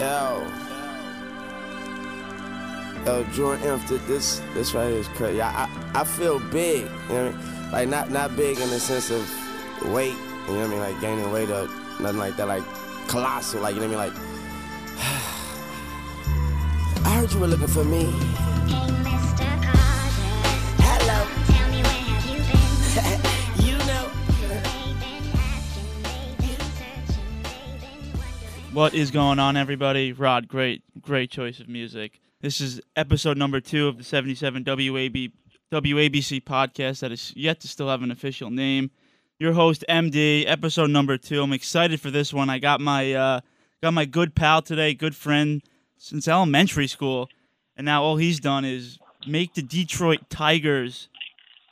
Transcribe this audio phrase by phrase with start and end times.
[0.00, 0.44] Yo.
[3.06, 5.40] Yo, Jordan F, this this right here is crazy.
[5.40, 7.70] I, I, I feel big, you know what I mean?
[7.70, 9.22] Like not not big in the sense of
[9.92, 10.16] weight,
[10.48, 10.80] you know what I mean?
[10.80, 11.68] Like gaining weight or
[12.00, 12.64] nothing like that, like
[13.06, 14.14] colossal, like you know what I mean?
[14.14, 14.24] Like
[17.06, 18.12] I heard you were looking for me.
[28.74, 30.12] What is going on, everybody?
[30.12, 32.18] Rod, great, great choice of music.
[32.40, 35.30] This is episode number two of the 77 WAB,
[35.70, 38.90] WABC podcast that is yet to still have an official name.
[39.38, 41.40] Your host, MD, episode number two.
[41.40, 42.50] I'm excited for this one.
[42.50, 43.40] I got my uh,
[43.80, 45.62] got my good pal today, good friend
[45.96, 47.28] since elementary school,
[47.76, 51.08] and now all he's done is make the Detroit Tigers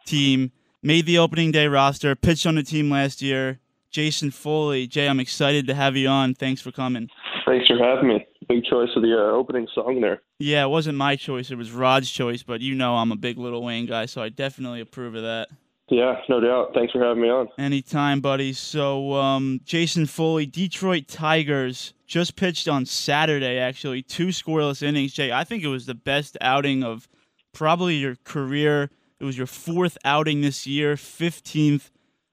[0.06, 0.52] team.
[0.84, 3.58] Made the opening day roster, pitched on the team last year.
[3.92, 4.86] Jason Foley.
[4.86, 6.34] Jay, I'm excited to have you on.
[6.34, 7.08] Thanks for coming.
[7.46, 8.26] Thanks for having me.
[8.48, 10.22] Big choice of the uh, opening song there.
[10.38, 11.50] Yeah, it wasn't my choice.
[11.50, 14.30] It was Rod's choice, but you know I'm a big Lil Wayne guy, so I
[14.30, 15.48] definitely approve of that.
[15.88, 16.72] Yeah, no doubt.
[16.74, 17.48] Thanks for having me on.
[17.58, 18.54] Anytime, buddy.
[18.54, 24.02] So, um, Jason Foley, Detroit Tigers, just pitched on Saturday, actually.
[24.02, 25.12] Two scoreless innings.
[25.12, 27.08] Jay, I think it was the best outing of
[27.52, 28.90] probably your career.
[29.20, 31.90] It was your fourth outing this year, 15th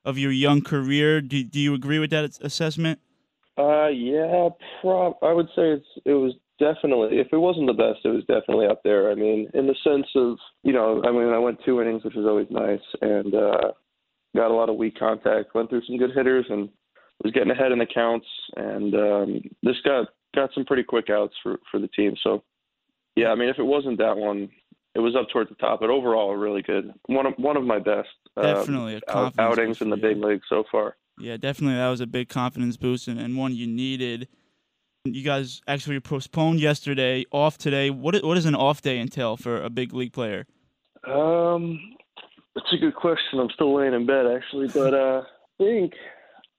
[0.09, 1.21] of your young career.
[1.21, 2.99] Do, do you agree with that assessment?
[3.57, 4.49] Uh, yeah,
[4.81, 5.15] prob.
[5.21, 7.19] I would say it's it was definitely.
[7.19, 9.11] If it wasn't the best, it was definitely up there.
[9.11, 12.15] I mean, in the sense of you know, I mean, I went two innings, which
[12.15, 13.71] was always nice, and uh,
[14.35, 15.55] got a lot of weak contact.
[15.55, 16.69] Went through some good hitters and
[17.23, 21.33] was getting ahead in the counts, and um, this got got some pretty quick outs
[21.43, 22.15] for for the team.
[22.23, 22.43] So,
[23.15, 24.49] yeah, I mean, if it wasn't that one,
[24.99, 25.79] it was up towards the top.
[25.79, 26.93] But overall, really good.
[27.07, 29.95] One of one of my best um, Definitely a out- confidence outings boost in the
[29.97, 30.95] for big league so far.
[31.19, 31.75] Yeah, definitely.
[31.77, 34.27] That was a big confidence boost and, and one you needed.
[35.05, 37.89] You guys actually postponed yesterday, off today.
[37.89, 40.45] What what does an off day entail for a big league player?
[41.07, 41.79] Um,
[42.55, 43.39] that's a good question.
[43.39, 45.93] I'm still laying in bed actually, but uh, I think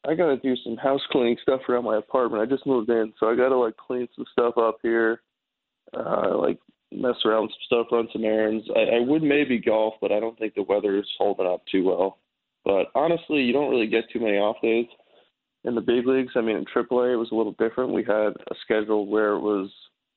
[0.07, 2.43] I gotta do some house cleaning stuff around my apartment.
[2.43, 5.21] I just moved in, so I gotta like clean some stuff up here,
[5.95, 6.59] uh, like
[6.93, 8.67] mess around with some stuff, run some errands.
[8.75, 11.85] I, I would maybe golf, but I don't think the weather is holding up too
[11.85, 12.19] well.
[12.65, 14.87] But honestly, you don't really get too many off days
[15.65, 16.33] in the big leagues.
[16.37, 17.93] I mean, in AAA, it was a little different.
[17.93, 19.71] We had a schedule where it was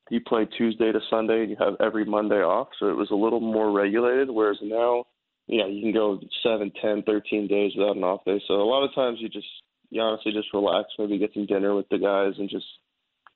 [0.09, 3.16] you play Tuesday to Sunday and you have every Monday off, so it was a
[3.16, 4.29] little more regulated.
[4.29, 5.05] Whereas now,
[5.47, 8.41] you know, you can go seven, ten, thirteen days without an off day.
[8.47, 9.47] So a lot of times you just,
[9.90, 12.66] you honestly just relax, maybe get some dinner with the guys, and just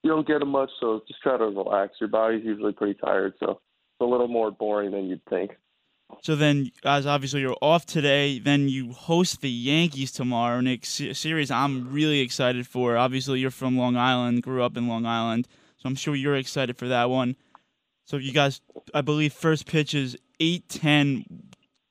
[0.07, 0.69] you don't get them much.
[0.79, 1.95] So just try to relax.
[1.99, 5.51] Your body's usually pretty tired, so it's a little more boring than you'd think.
[6.21, 8.39] So then, guys, obviously you're off today.
[8.39, 10.85] Then you host the Yankees tomorrow, Nick.
[10.85, 12.95] Se- series I'm really excited for.
[12.95, 16.77] Obviously, you're from Long Island, grew up in Long Island, so I'm sure you're excited
[16.77, 17.35] for that one.
[18.05, 18.61] So you guys,
[18.93, 21.25] I believe first pitch is eight ten.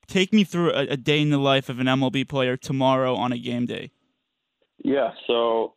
[0.07, 3.31] Take me through a, a day in the life of an MLB player tomorrow on
[3.31, 3.91] a game day.
[4.83, 5.75] Yeah, so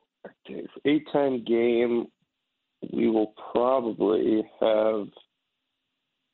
[0.86, 2.06] eight ten game,
[2.92, 5.06] we will probably have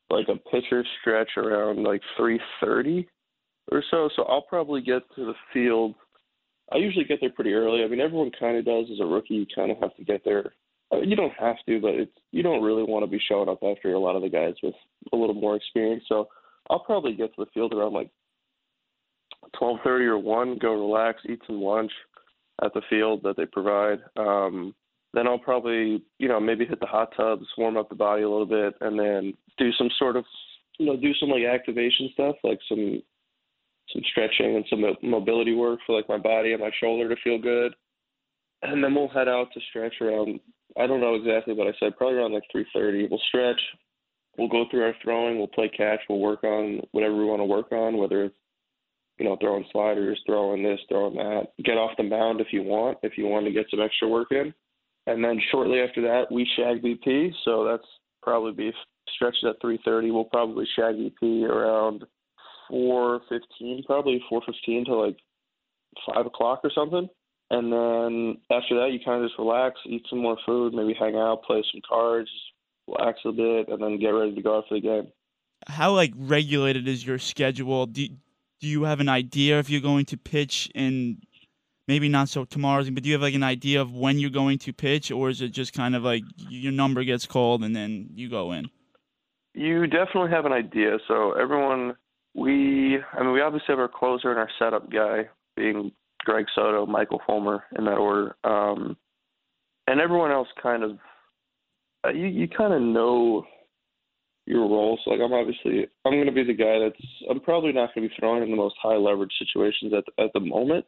[0.09, 3.07] like a pitcher stretch around like three thirty
[3.71, 4.09] or so.
[4.15, 5.95] So I'll probably get to the field.
[6.71, 7.83] I usually get there pretty early.
[7.83, 9.35] I mean, everyone kind of does as a rookie.
[9.35, 10.53] You kind of have to get there.
[10.93, 13.59] uh, You don't have to, but it's you don't really want to be showing up
[13.63, 14.75] after a lot of the guys with
[15.11, 16.03] a little more experience.
[16.07, 16.29] So
[16.69, 18.09] I'll probably get to the field around like
[19.57, 20.57] twelve thirty or one.
[20.57, 21.91] Go relax, eat some lunch
[22.63, 23.99] at the field that they provide.
[24.17, 24.73] Um,
[25.17, 28.29] then I'll probably, you know, maybe hit the hot tubs, warm up the body a
[28.29, 30.23] little bit, and then do some sort of,
[30.77, 33.01] you know, do some like activation stuff, like some
[33.93, 37.21] some stretching and some mo- mobility work for like my body and my shoulder to
[37.23, 37.73] feel good.
[38.61, 40.39] And then we'll head out to stretch around.
[40.77, 41.97] I don't know exactly what I said.
[41.97, 43.09] Probably around like 3:30.
[43.09, 43.59] We'll stretch.
[44.37, 45.37] We'll go through our throwing.
[45.37, 46.01] We'll play catch.
[46.07, 48.35] We'll work on whatever we want to work on, whether it's
[49.17, 51.47] you know, throwing sliders, throwing this, throwing that.
[51.63, 54.27] Get off the mound if you want, if you want to get some extra work
[54.31, 54.53] in.
[55.07, 57.31] And then shortly after that, we shag BP.
[57.45, 57.87] So that's
[58.21, 58.73] probably be
[59.15, 60.11] stretched at 3:30.
[60.11, 62.05] We'll probably shag BP around
[62.69, 65.17] 4:15, probably 4:15 to like
[66.05, 67.09] five o'clock or something.
[67.49, 71.15] and then after that, you kind of just relax, eat some more food, maybe hang
[71.15, 72.29] out, play some cards,
[72.87, 75.07] relax a bit, and then get ready to go out for the game.
[75.67, 77.85] How like regulated is your schedule?
[77.85, 78.09] Do
[78.59, 81.21] do you have an idea if you're going to pitch in
[81.87, 84.57] maybe not so tomorrow's, but do you have like an idea of when you're going
[84.59, 88.09] to pitch, or is it just kind of like your number gets called and then
[88.13, 88.69] you go in?
[89.53, 90.97] You definitely have an idea.
[91.07, 91.95] So everyone,
[92.35, 95.91] we, I mean, we obviously have our closer and our setup guy being
[96.25, 98.97] Greg Soto, Michael Fulmer in that order, um,
[99.87, 100.99] and everyone else kind of,
[102.05, 103.45] uh, you you kind of know
[104.45, 104.99] your role.
[105.03, 108.07] So like I'm obviously I'm going to be the guy that's I'm probably not going
[108.07, 110.85] to be throwing in the most high leverage situations at the, at the moment.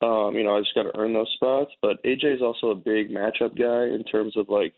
[0.00, 1.70] Um, you know, I just got to earn those spots.
[1.80, 4.74] But AJ is also a big matchup guy in terms of like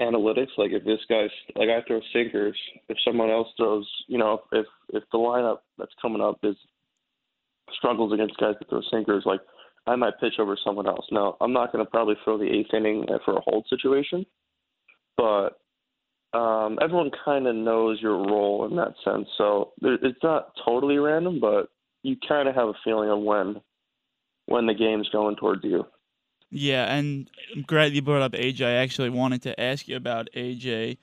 [0.00, 0.56] analytics.
[0.56, 4.66] Like if this guy's like I throw sinkers, if someone else throws, you know, if
[4.92, 6.56] if the lineup that's coming up is
[7.76, 9.40] struggles against guys that throw sinkers, like
[9.86, 11.06] I might pitch over someone else.
[11.10, 14.26] Now I'm not going to probably throw the eighth inning for a hold situation,
[15.16, 15.58] but
[16.34, 19.26] um, everyone kind of knows your role in that sense.
[19.38, 21.68] So there, it's not totally random, but
[22.02, 23.60] you kind of have a feeling of when
[24.48, 25.86] when the game's going towards you.
[26.50, 28.64] Yeah, and I'm glad you brought up AJ.
[28.64, 30.96] I actually wanted to ask you about AJ.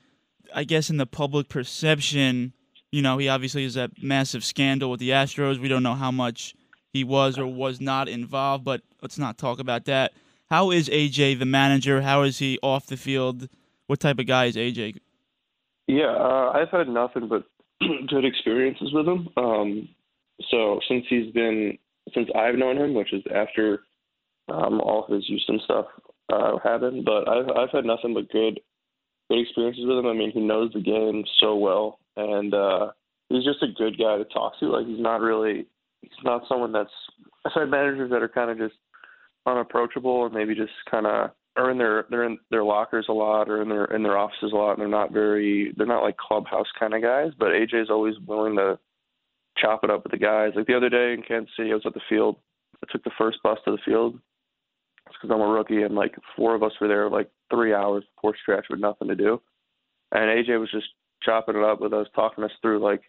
[0.54, 2.52] I guess in the public perception,
[2.90, 5.58] you know, he obviously is that massive scandal with the Astros.
[5.58, 6.54] We don't know how much
[6.92, 10.12] he was or was not involved, but let's not talk about that.
[10.50, 12.02] How is AJ the manager?
[12.02, 13.48] How is he off the field?
[13.86, 14.98] What type of guy is AJ?
[15.86, 17.44] Yeah, uh, I've had nothing but
[18.08, 19.28] good experiences with him.
[19.36, 19.88] Um,
[20.50, 21.78] so since he's been
[22.14, 23.80] since I've known him, which is after
[24.48, 25.86] um, all of his Houston stuff
[26.32, 28.60] uh, happened, but I've I've had nothing but good
[29.30, 30.06] good experiences with him.
[30.06, 32.90] I mean, he knows the game so well, and uh,
[33.28, 34.66] he's just a good guy to talk to.
[34.66, 35.66] Like he's not really
[36.02, 36.90] he's not someone that's
[37.44, 38.78] I've had managers that are kind of just
[39.46, 43.48] unapproachable and maybe just kind of are in their they're in their lockers a lot
[43.48, 46.16] or in their in their offices a lot and they're not very they're not like
[46.16, 48.78] clubhouse kind of guys but AJ's always willing to
[49.60, 50.52] chop it up with the guys.
[50.54, 52.36] Like the other day in Kansas City I was at the field.
[52.82, 54.18] I took the first bus to the field.
[55.06, 58.34] Because I'm a rookie and like four of us were there like three hours before
[58.42, 59.40] stretch with nothing to do.
[60.12, 60.88] And AJ was just
[61.22, 63.02] chopping it up with us talking us through like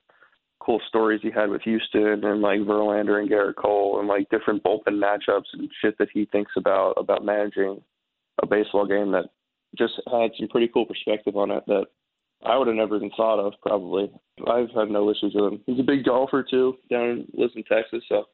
[0.60, 4.64] cool stories he had with Houston and like Verlander and Gerrit Cole and like different
[4.64, 7.82] bullpen matchups and shit that he thinks about about managing
[8.42, 9.26] a baseball game that
[9.78, 11.86] just had some pretty cool perspective on it that
[12.44, 13.54] I would have never even thought of.
[13.62, 14.12] Probably,
[14.48, 15.62] I've had no issues with him.
[15.66, 16.78] He's a big golfer too.
[16.90, 18.26] Down lives in Texas, so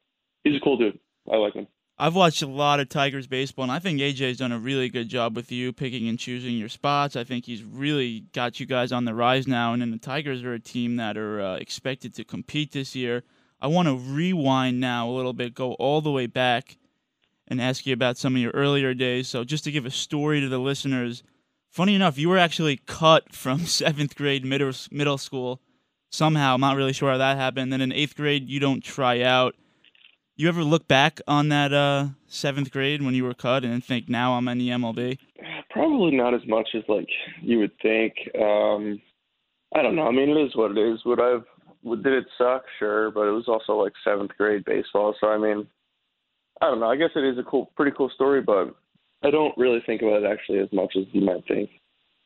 [0.43, 0.99] he's a cool dude.
[1.31, 1.67] I like him.
[1.97, 5.09] I've watched a lot of Tigers baseball, and I think AJ's done a really good
[5.09, 7.15] job with you picking and choosing your spots.
[7.15, 10.43] I think he's really got you guys on the rise now, and then the Tigers
[10.43, 13.23] are a team that are uh, expected to compete this year.
[13.61, 16.77] I want to rewind now a little bit, go all the way back,
[17.47, 19.27] and ask you about some of your earlier days.
[19.27, 21.23] So, just to give a story to the listeners,
[21.73, 25.59] funny enough, you were actually cut from seventh grade middle middle school
[26.09, 26.53] somehow.
[26.53, 27.73] I'm not really sure how that happened.
[27.73, 29.55] Then in eighth grade, you don't try out
[30.35, 34.09] you ever look back on that uh, seventh grade when you were cut and think
[34.09, 35.17] now I'm in the MLB?
[35.69, 37.09] Probably not as much as like
[37.41, 38.13] you would think.
[38.39, 39.01] Um,
[39.75, 40.07] I don't know.
[40.07, 40.99] I mean, it is what it is.
[41.05, 41.45] Would I've
[42.03, 42.63] did it suck?
[42.79, 45.15] Sure, but it was also like seventh grade baseball.
[45.19, 45.67] So I mean,
[46.61, 46.89] I don't know.
[46.89, 48.75] I guess it is a cool, pretty cool story, but
[49.23, 51.69] I don't really think about it actually as much as you might think.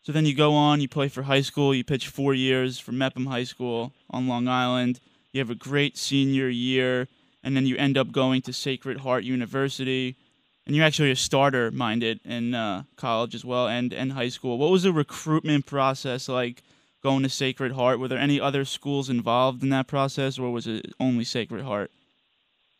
[0.02, 2.92] So then you go on, you play for high school, you pitch four years for
[2.92, 5.00] Mepham High School on Long Island.
[5.32, 7.08] You have a great senior year
[7.48, 10.18] and then you end up going to Sacred Heart University,
[10.66, 14.58] and you're actually a starter minded in uh, college as well and and high school.
[14.58, 16.62] What was the recruitment process like
[17.02, 18.00] going to Sacred Heart?
[18.00, 21.90] Were there any other schools involved in that process, or was it only Sacred Heart?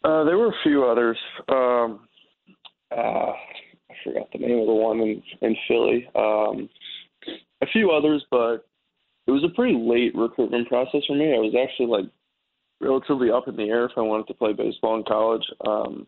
[0.04, 1.18] Uh, there were a few others.
[1.48, 2.02] Um,
[2.92, 3.32] uh,
[4.08, 6.08] forgot the name of the one in in Philly.
[6.16, 6.70] Um,
[7.62, 8.68] a few others, but
[9.26, 11.34] it was a pretty late recruitment process for me.
[11.34, 12.06] I was actually like
[12.80, 15.44] relatively up in the air if I wanted to play baseball in college.
[15.66, 16.08] Um,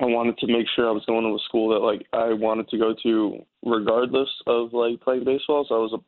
[0.00, 2.68] I wanted to make sure I was going to a school that like I wanted
[2.68, 5.66] to go to regardless of like playing baseball.
[5.68, 5.98] So I was a,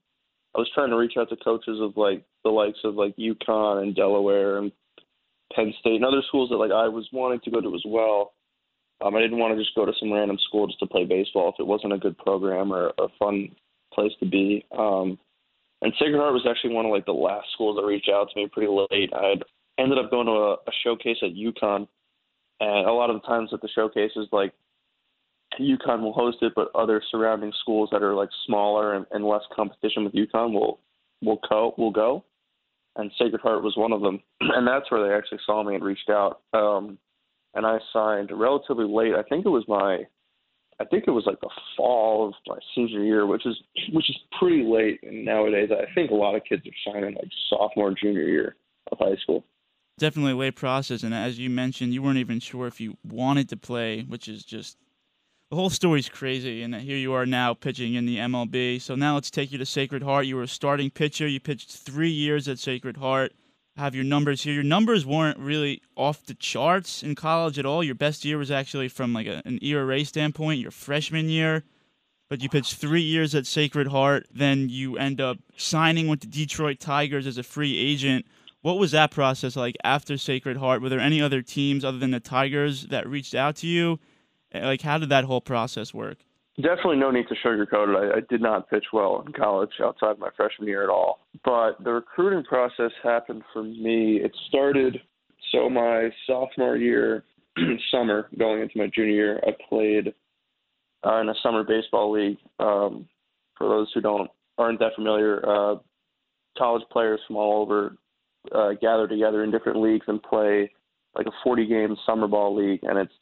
[0.56, 3.82] I was trying to reach out to coaches of like the likes of like UConn
[3.82, 4.73] and Delaware and
[5.54, 8.32] Penn State and other schools that like I was wanting to go to as well.
[9.01, 11.51] Um, I didn't want to just go to some random school just to play baseball
[11.51, 13.55] if it wasn't a good program or a fun
[13.93, 14.65] place to be.
[14.77, 15.19] Um,
[15.83, 18.41] and Sacred Heart was actually one of like the last schools that reached out to
[18.41, 19.13] me pretty late.
[19.15, 19.43] I had
[19.79, 21.87] ended up going to a, a showcase at UConn,
[22.61, 24.53] and a lot of the times at the showcases, like
[25.61, 29.43] UConn will host it, but other surrounding schools that are like smaller and, and less
[29.55, 30.81] competition with UConn will
[31.23, 32.25] will go will go.
[32.97, 35.85] And Sacred Heart was one of them, and that's where they actually saw me and
[35.85, 36.41] reached out.
[36.53, 36.99] Um,
[37.54, 39.14] and I signed relatively late.
[39.14, 40.04] I think it was my,
[40.80, 43.56] I think it was like the fall of my senior year, which is
[43.92, 45.00] which is pretty late.
[45.02, 48.56] And nowadays, I think a lot of kids are signing like sophomore, junior year
[48.90, 49.44] of high school.
[49.96, 53.49] Definitely a late process, and as you mentioned, you weren't even sure if you wanted
[53.50, 54.76] to play, which is just
[55.50, 56.62] the whole story's crazy.
[56.62, 58.80] And here you are now pitching in the MLB.
[58.80, 60.26] So now let's take you to Sacred Heart.
[60.26, 61.28] You were a starting pitcher.
[61.28, 63.32] You pitched three years at Sacred Heart.
[63.76, 64.54] Have your numbers here.
[64.54, 67.83] Your numbers weren't really off the charts in college at all.
[67.83, 71.64] Your best year was actually from like a, an ERA standpoint, your freshman year.
[72.28, 74.28] But you pitched three years at Sacred Heart.
[74.33, 78.26] Then you end up signing with the Detroit Tigers as a free agent.
[78.62, 80.81] What was that process like after Sacred Heart?
[80.81, 83.99] Were there any other teams other than the Tigers that reached out to you?
[84.52, 86.19] Eh, like, how did that whole process work?
[86.56, 88.12] Definitely no need to sugarcoat it.
[88.14, 91.26] I, I did not pitch well in college outside my freshman year at all.
[91.44, 94.20] But the recruiting process happened for me.
[94.23, 95.00] It started
[95.50, 97.25] so my sophomore year,
[97.90, 100.14] summer, going into my junior year, I played
[101.04, 102.38] uh, in a summer baseball league.
[102.58, 103.08] Um,
[103.56, 105.76] for those who don't aren't that familiar, uh,
[106.56, 107.96] college players from all over
[108.54, 110.70] uh, gather together in different leagues and play
[111.16, 113.12] like a 40 game summer ball league, and it's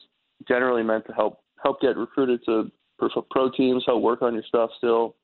[0.48, 2.70] generally meant to help help get recruited to
[3.10, 5.16] pro, pro teams, help work on your stuff still.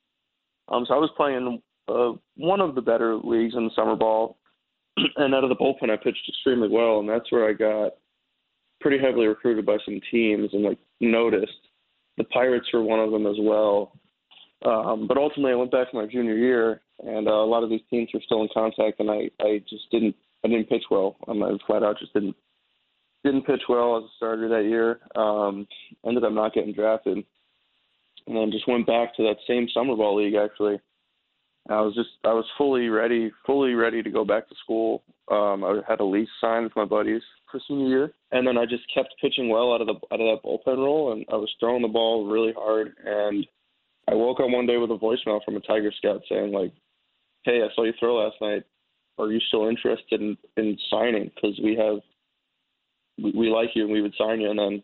[0.69, 4.39] Um, so I was playing uh, one of the better leagues in the summer ball,
[5.17, 7.93] and out of the bullpen I pitched extremely well, and that's where I got
[8.81, 11.53] pretty heavily recruited by some teams and like noticed.
[12.17, 13.93] The Pirates were one of them as well.
[14.65, 17.71] Um, but ultimately, I went back for my junior year, and uh, a lot of
[17.71, 21.17] these teams were still in contact, and I, I just didn't I didn't pitch well.
[21.27, 22.37] Um, I flat out just didn't
[23.25, 25.01] didn't pitch well as a starter that year.
[25.17, 25.67] Um,
[26.07, 27.25] ended up not getting drafted,
[28.29, 30.79] and then just went back to that same summer ball league actually.
[31.69, 35.03] I was just I was fully ready, fully ready to go back to school.
[35.31, 38.65] Um, I had a lease signed with my buddies for senior year, and then I
[38.65, 41.53] just kept pitching well out of the out of that bullpen role, and I was
[41.61, 42.95] throwing the ball really hard.
[43.05, 43.47] And
[44.09, 46.73] I woke up one day with a voicemail from a Tiger scout saying like,
[47.45, 48.65] "Hey, I saw you throw last night.
[49.19, 51.31] Are you still interested in in signing?
[51.35, 51.99] Because we have
[53.23, 54.83] we, we like you and we would sign you." And then,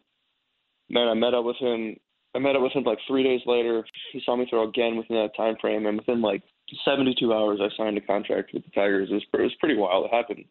[0.90, 1.96] man, I met up with him.
[2.34, 3.84] I met up with him like three days later.
[4.12, 6.42] He saw me throw again within that time frame, and within like
[6.84, 9.08] 72 hours, I signed a contract with the Tigers.
[9.10, 10.06] It was, it was pretty wild.
[10.06, 10.44] It happened.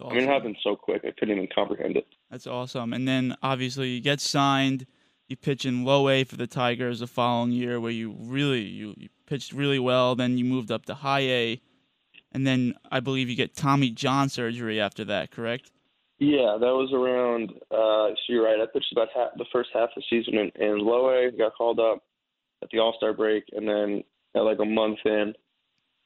[0.00, 1.02] It's I mean, it happened so quick.
[1.04, 2.06] I couldn't even comprehend it.
[2.30, 2.92] That's awesome.
[2.92, 4.86] And then obviously you get signed.
[5.28, 8.94] You pitch in low A for the Tigers the following year, where you really you,
[8.98, 10.14] you pitched really well.
[10.14, 11.60] Then you moved up to high A,
[12.32, 15.30] and then I believe you get Tommy John surgery after that.
[15.30, 15.70] Correct?
[16.24, 17.50] Yeah, that was around.
[17.70, 18.58] Uh, so you're right.
[18.58, 21.30] I pitched about half, the first half of the season in, in low A.
[21.30, 22.02] Got called up
[22.62, 24.02] at the All Star break, and then
[24.34, 25.34] at like a month in,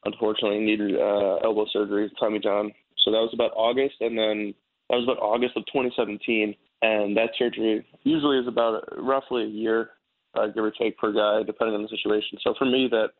[0.04, 2.72] unfortunately needed uh, elbow surgery, Tommy John.
[3.04, 4.54] So that was about August, and then
[4.90, 6.52] that was about August of 2017.
[6.82, 9.90] And that surgery usually is about roughly a year,
[10.34, 12.38] uh, give or take, per guy, depending on the situation.
[12.42, 13.10] So for me, that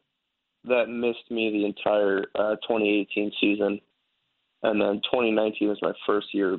[0.65, 3.81] that missed me the entire uh, 2018 season,
[4.65, 6.59] and then 2019 was my first year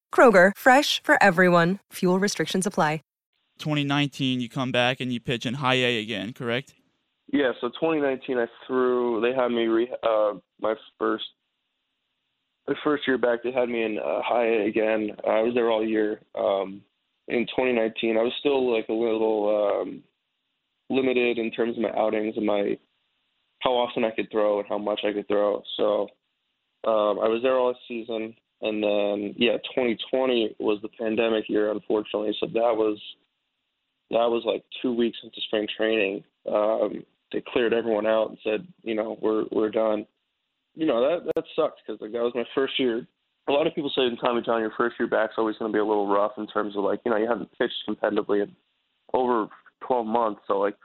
[0.13, 1.79] Kroger, fresh for everyone.
[1.93, 2.99] Fuel restrictions apply.
[3.61, 6.33] 2019, you come back and you pitch in high A again.
[6.33, 6.73] Correct?
[7.31, 9.21] Yeah, so 2019, I threw.
[9.21, 11.23] They had me re, uh, my first
[12.67, 13.43] my first year back.
[13.43, 15.11] They had me in uh, high A again.
[15.25, 16.21] I was there all year.
[16.37, 16.81] Um,
[17.27, 20.03] in 2019, I was still like a little um,
[20.89, 22.77] limited in terms of my outings and my
[23.59, 25.61] how often I could throw and how much I could throw.
[25.77, 26.01] So
[26.83, 32.35] um, I was there all season, and then yeah, 2020 was the pandemic year, unfortunately.
[32.39, 32.99] So that was
[34.11, 36.23] that was like two weeks into spring training.
[36.51, 40.05] Um, they cleared everyone out and said, you know, we're we're done.
[40.75, 43.07] You know that that sucked because like that was my first year.
[43.49, 45.75] A lot of people say in Tommy John, your first year back's always going to
[45.75, 48.55] be a little rough in terms of like you know you haven't pitched competitively in
[49.13, 49.47] over
[49.87, 50.75] 12 months, so like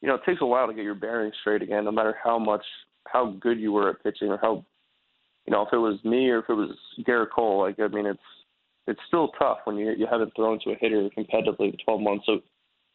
[0.00, 1.84] you know it takes a while to get your bearings straight again.
[1.84, 2.64] No matter how much
[3.06, 4.64] how good you were at pitching or how
[5.48, 6.76] you know if it was me or if it was
[7.08, 8.20] Gerrit Cole, like I mean it's
[8.86, 12.26] it's still tough when you you haven't thrown to a hitter competitively in 12 months.
[12.26, 12.42] So it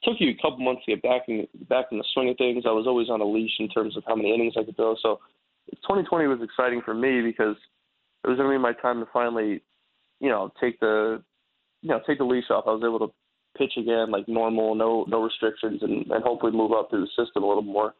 [0.04, 2.66] took you a couple months to get back in back in the swing of things.
[2.68, 4.96] I was always on a leash in terms of how many innings I could throw.
[5.02, 5.20] So
[5.82, 7.56] 2020 was exciting for me because
[8.24, 9.64] it was going to be my time to finally,
[10.20, 11.24] you know, take the,
[11.82, 12.66] you know, take the leash off.
[12.68, 13.14] I was able to
[13.58, 17.42] pitch again like normal, no no restrictions, and, and hopefully move up through the system
[17.42, 17.96] a little more.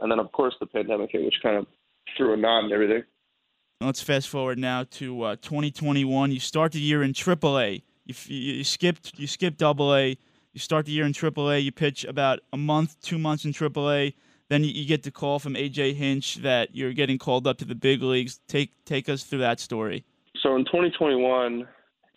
[0.00, 1.66] And then of course the pandemic hit, which kind of
[2.18, 3.02] threw a knot in everything.
[3.80, 6.32] Let's fast forward now to uh, 2021.
[6.32, 7.82] You start the year in AAA.
[8.06, 10.18] You, you, skipped you skipped Double A.
[10.52, 11.62] You start the year in AAA.
[11.62, 14.14] You pitch about a month, two months in AAA.
[14.48, 17.64] Then you, you get the call from AJ Hinch that you're getting called up to
[17.64, 18.40] the big leagues.
[18.48, 20.04] Take take us through that story.
[20.42, 21.68] So in 2021,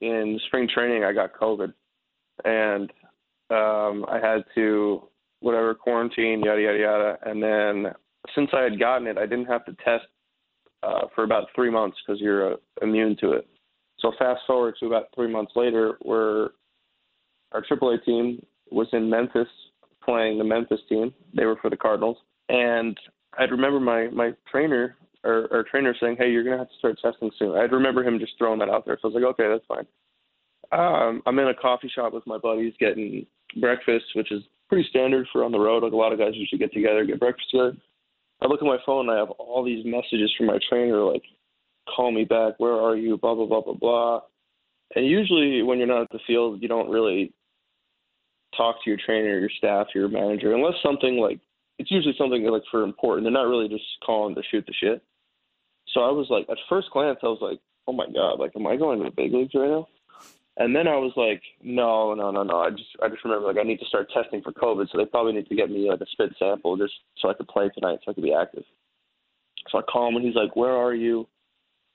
[0.01, 1.74] in spring training, I got COVID,
[2.44, 2.91] and
[3.51, 5.08] um, I had to
[5.41, 7.18] whatever quarantine, yada yada yada.
[7.24, 7.94] And then
[8.34, 10.06] since I had gotten it, I didn't have to test
[10.84, 13.48] uh, for about three months because you're uh, immune to it.
[14.00, 16.50] So fast forward to about three months later, where
[17.52, 19.48] our AAA team was in Memphis
[20.04, 21.14] playing the Memphis team.
[21.36, 22.18] They were for the Cardinals,
[22.50, 22.98] and
[23.38, 27.00] I'd remember my my trainer or, or trainer saying, "Hey, you're gonna have to start
[27.02, 28.98] testing soon." I'd remember him just throwing that out there.
[29.02, 29.86] So I was like, "Okay, that's fine."
[30.72, 33.26] Um, I'm in a coffee shop with my buddies getting
[33.60, 35.84] breakfast, which is pretty standard for on the road.
[35.84, 37.76] Like a lot of guys usually get together, get breakfast together.
[38.41, 41.24] I look at my phone and I have all these messages from my trainer like,
[41.95, 42.55] "Call me back.
[42.57, 44.21] Where are you?" Blah blah blah blah blah.
[44.95, 47.33] And usually, when you're not at the field, you don't really
[48.55, 51.39] talk to your trainer, your staff, your manager, unless something like
[51.79, 53.25] it's usually something like for important.
[53.25, 55.01] They're not really just calling to shoot the shit.
[55.93, 58.67] So I was like, at first glance, I was like, oh my god, like, am
[58.67, 59.88] I going to the big leagues right now?
[60.62, 62.60] And then I was like, no, no, no, no.
[62.60, 65.06] I just, I just remember like I need to start testing for COVID, so they
[65.06, 67.98] probably need to get me like a spit sample just so I could play tonight,
[68.06, 68.63] so I could be active.
[69.72, 71.27] So I call him and he's like, where are you?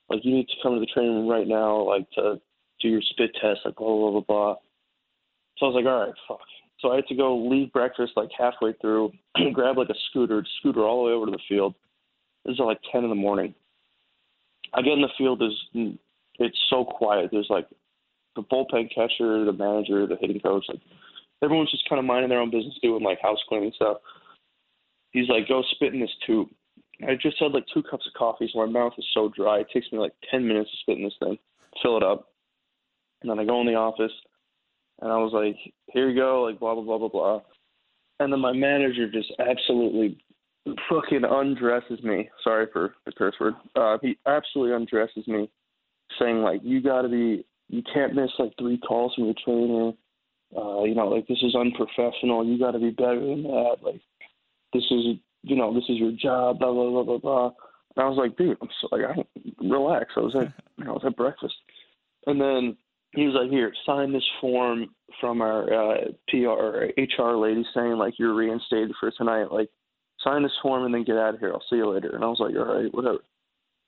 [0.09, 2.41] Like, you need to come to the training room right now, like to
[2.81, 4.55] do your spit test, like blah blah blah blah.
[5.57, 6.45] So I was like, all right, fuck.
[6.81, 9.13] So I had to go leave breakfast like halfway through,
[9.53, 11.73] grab like a scooter, scooter all the way over to the field.
[12.43, 13.55] This is like ten in the morning.
[14.73, 15.39] I get in the field.
[15.39, 15.95] There's
[16.39, 17.29] it's so quiet.
[17.31, 17.67] There's like
[18.37, 20.65] the bullpen catcher, the manager, the hitting coach.
[20.69, 20.79] Like
[21.43, 23.97] everyone's just kind of minding their own business, doing like house cleaning stuff.
[25.11, 26.47] He's like, go spit in this tube.
[27.07, 29.59] I just had like two cups of coffee, so my mouth is so dry.
[29.59, 31.37] It takes me like ten minutes to spit in this thing,
[31.81, 32.29] fill it up,
[33.21, 34.11] and then I go in the office,
[35.01, 35.55] and I was like,
[35.93, 37.41] here you go, like blah blah blah blah blah.
[38.19, 40.17] And then my manager just absolutely
[40.89, 42.29] fucking undresses me.
[42.43, 43.53] Sorry for the curse word.
[43.75, 45.49] Uh, he absolutely undresses me,
[46.19, 49.91] saying like, "You got to be, you can't miss like three calls from your trainer.
[50.55, 52.45] Uh, you know, like this is unprofessional.
[52.45, 53.77] You got to be better than that.
[53.81, 54.01] Like,
[54.73, 56.59] this is, you know, this is your job.
[56.59, 57.51] Blah blah blah blah blah."
[57.95, 60.91] And I was like, "Dude, I'm so, like, I relax." I was at, you know,
[60.91, 61.55] I was at breakfast,
[62.27, 62.77] and then
[63.13, 64.87] he was like, "Here, sign this form
[65.19, 69.51] from our uh, PR HR lady saying like you're reinstated for tonight.
[69.51, 69.69] Like,
[70.23, 71.51] sign this form and then get out of here.
[71.51, 73.19] I'll see you later." And I was like, "All right, whatever."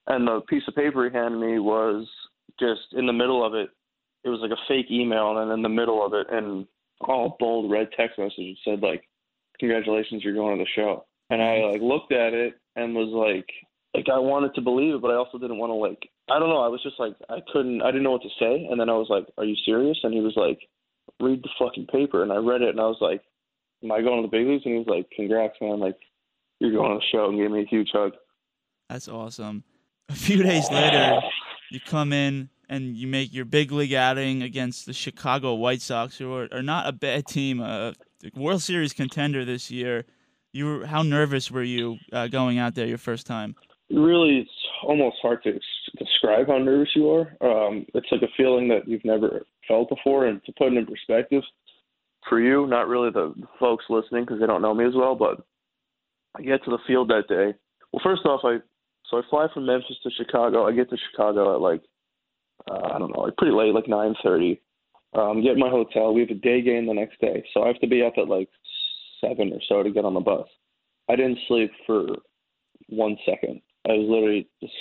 [0.08, 2.06] And the piece of paper he handed me was
[2.60, 3.69] just in the middle of it.
[4.24, 6.67] It was like a fake email, and then in the middle of it, and
[7.02, 9.08] all bold red text message said like,
[9.60, 13.48] "Congratulations, you're going to the show." And I like looked at it and was like,
[13.93, 16.50] like I wanted to believe it, but I also didn't want to like I don't
[16.50, 16.62] know.
[16.62, 18.93] I was just like I couldn't I didn't know what to say, and then I
[18.93, 20.60] was like, "Are you serious?" And he was like,
[21.19, 23.22] "Read the fucking paper." And I read it, and I was like,
[23.84, 25.80] "Am I going to the big leagues?" And he was like, "Congrats, man!
[25.80, 25.98] Like
[26.60, 28.13] you're going to the show," and gave me a huge hug.
[28.89, 29.63] That's awesome.
[30.10, 31.19] A few days later,
[31.70, 36.18] you come in and you make your big league outing against the Chicago White Sox,
[36.18, 37.94] who are, are not a bad team, a
[38.36, 40.06] World Series contender this year.
[40.52, 43.56] You were how nervous were you uh, going out there your first time?
[43.90, 44.52] Really, it's
[44.84, 45.60] almost hard to
[45.98, 47.36] describe how nervous you are.
[47.42, 50.86] Um, it's like a feeling that you've never felt before, and to put it in
[50.86, 51.44] perspective,
[52.28, 55.44] for you, not really the folks listening because they don't know me as well, but
[56.36, 57.58] I get to the field that day.
[57.92, 58.58] Well, first off, I
[59.10, 60.67] so I fly from Memphis to Chicago.
[60.67, 61.82] I get to Chicago at like
[62.69, 64.62] uh, I don't know, like pretty late, like nine thirty.
[65.13, 66.13] Um, get in my hotel.
[66.13, 68.28] We have a day game the next day, so I have to be up at
[68.28, 68.50] like
[69.22, 70.48] seven or so to get on the bus.
[71.10, 72.06] I didn't sleep for
[72.89, 73.62] one second.
[73.88, 74.74] I was literally just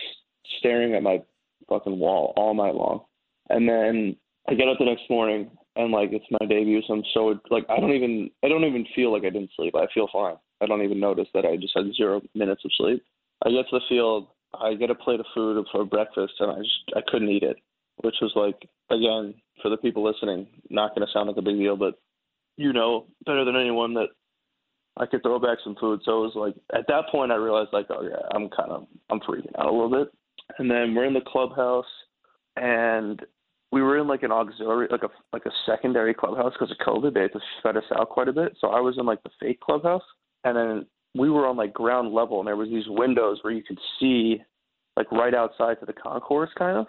[0.59, 1.23] staring at my
[1.69, 3.05] fucking wall all night long.
[3.49, 4.17] And then
[4.49, 7.65] I get up the next morning and like it's my debut, so I'm so like
[7.71, 9.75] I don't even I don't even feel like I didn't sleep.
[9.75, 10.37] I feel fine.
[10.61, 13.03] I don't even notice that I just had zero minutes of sleep.
[13.45, 16.59] I get to the field, I get a plate of food for breakfast, and I
[16.59, 17.57] just I couldn't eat it,
[18.03, 21.59] which was like again for the people listening, not going to sound like a big
[21.59, 21.95] deal, but
[22.57, 24.09] you know better than anyone that
[24.97, 26.01] I could throw back some food.
[26.05, 28.87] So it was like at that point I realized like oh yeah I'm kind of
[29.11, 30.13] I'm freaking out a little bit.
[30.59, 31.85] And then we're in the clubhouse,
[32.57, 33.21] and
[33.71, 37.15] we were in like an auxiliary like a like a secondary clubhouse because of COVID.
[37.15, 38.57] They had to spread us out quite a bit.
[38.61, 40.03] So I was in like the fake clubhouse,
[40.45, 43.63] and then we were on like ground level, and there was these windows where you
[43.63, 44.43] could see
[44.97, 46.87] like right outside to the concourse kind of.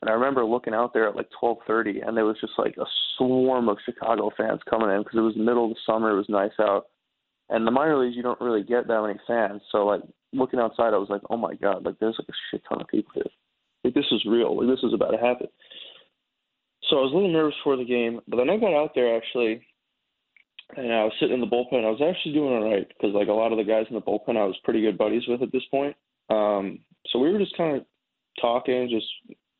[0.00, 2.86] And I remember looking out there at like 12:30, and there was just like a
[3.16, 6.10] swarm of Chicago fans coming in because it was middle of the summer.
[6.10, 6.86] It was nice out,
[7.48, 9.62] and the minor leagues you don't really get that many fans.
[9.72, 12.62] So like looking outside, I was like, oh my god, like there's like a shit
[12.68, 13.24] ton of people here.
[13.82, 14.56] Like this is real.
[14.56, 15.46] Like this is about to happen.
[16.90, 19.16] So I was a little nervous for the game, but then I got out there
[19.16, 19.62] actually,
[20.76, 21.84] and I was sitting in the bullpen.
[21.84, 24.02] I was actually doing all right because like a lot of the guys in the
[24.02, 25.96] bullpen, I was pretty good buddies with at this point.
[26.30, 27.84] Um, so we were just kind of
[28.40, 29.06] talking, just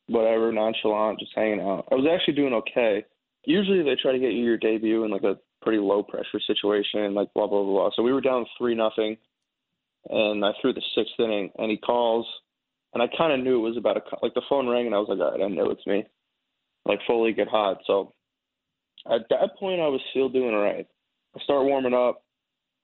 [0.06, 1.88] whatever, nonchalant, just hanging out.
[1.90, 3.04] I was actually doing okay.
[3.44, 7.14] Usually they try to get you your debut in like a pretty low pressure situation,
[7.14, 7.90] like blah blah blah.
[7.94, 9.16] So we were down three nothing,
[10.08, 12.26] and I threw the sixth inning, and he calls,
[12.94, 14.98] and I kind of knew it was about a like the phone rang, and I
[14.98, 16.04] was like, all right, I know it's me,
[16.86, 17.78] like fully get hot.
[17.86, 18.14] So
[19.10, 20.86] at that point, I was still doing all right.
[21.37, 22.23] I start warming up,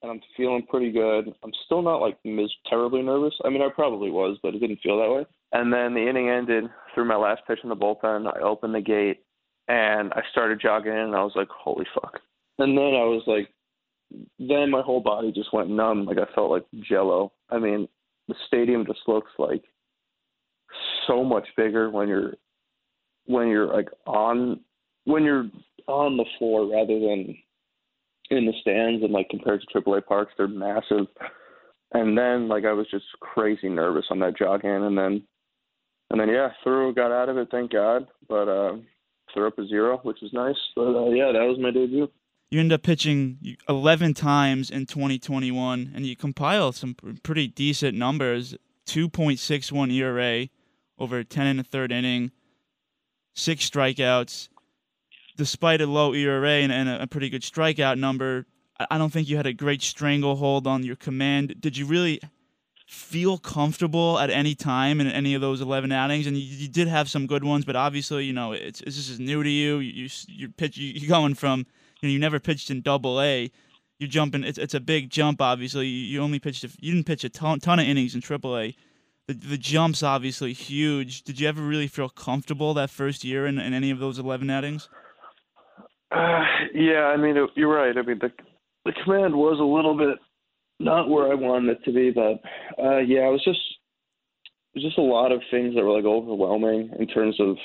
[0.03, 1.33] and I'm feeling pretty good.
[1.43, 3.35] I'm still not like mis- terribly nervous.
[3.45, 5.27] I mean, I probably was, but it didn't feel that way.
[5.53, 6.65] And then the inning ended.
[6.95, 8.27] Through my last pitch in the bullpen.
[8.27, 9.23] I opened the gate,
[9.69, 12.21] and I started jogging in, and I was like, holy fuck.
[12.59, 13.49] And then I was like,
[14.39, 16.05] then my whole body just went numb.
[16.05, 17.33] Like I felt like jello.
[17.49, 17.89] I mean,
[18.29, 19.63] the stadium just looks like
[21.07, 22.35] so much bigger when you're
[23.27, 24.61] when you're like on
[25.05, 25.49] when you're
[25.87, 27.37] on the floor rather than
[28.31, 31.07] in the stands and like compared to AAA parks, they're massive.
[31.93, 35.23] And then like I was just crazy nervous on that jog in, and then
[36.11, 38.07] and then yeah, threw got out of it, thank God.
[38.29, 38.77] But uh,
[39.35, 40.57] threw up a zero, which was nice.
[40.77, 42.09] But uh, yeah, that was my debut.
[42.51, 48.57] You end up pitching 11 times in 2021, and you compile some pretty decent numbers
[48.87, 50.49] 2.61 ERA
[50.99, 52.33] over 10 and a third inning,
[53.35, 54.49] six strikeouts.
[55.37, 58.47] Despite a low ERA and, and a, a pretty good strikeout number,
[58.91, 61.61] I, don't think you had a great stranglehold on your command.
[61.61, 62.21] Did you really
[62.87, 66.27] feel comfortable at any time in any of those 11 outings?
[66.27, 69.09] And you, you did have some good ones, but obviously, you know, it's, it's this
[69.09, 69.79] is new to you.
[69.79, 71.67] You, you pitch, you, you're going from
[72.01, 73.51] you know, you never pitched in Double A.
[73.99, 74.45] You're jumping.
[74.45, 75.43] It's it's a big jump.
[75.43, 76.65] Obviously, you, you only pitched.
[76.65, 78.75] A, you didn't pitch a ton, ton of innings in Triple A.
[79.27, 81.23] The the jump's obviously huge.
[81.23, 84.49] Did you ever really feel comfortable that first year in, in any of those 11
[84.49, 84.89] outings?
[86.11, 86.45] Uh,
[86.75, 87.97] yeah, I mean, you're right.
[87.97, 88.31] I mean, the
[88.85, 90.19] the command was a little bit
[90.81, 92.41] not where I wanted it to be, but
[92.83, 93.61] uh, yeah, it was just
[94.75, 97.57] it was just a lot of things that were like overwhelming in terms of